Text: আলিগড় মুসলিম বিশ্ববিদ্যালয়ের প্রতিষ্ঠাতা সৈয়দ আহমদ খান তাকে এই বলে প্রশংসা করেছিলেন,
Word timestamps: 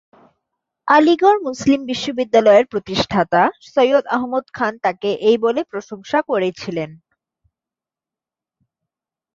আলিগড় 0.87 1.39
মুসলিম 1.47 1.79
বিশ্ববিদ্যালয়ের 1.91 2.65
প্রতিষ্ঠাতা 2.73 3.41
সৈয়দ 3.71 4.05
আহমদ 4.15 4.45
খান 4.53 4.73
তাকে 4.85 5.09
এই 5.29 5.37
বলে 5.45 5.61
প্রশংসা 5.71 6.19
করেছিলেন, 6.29 6.89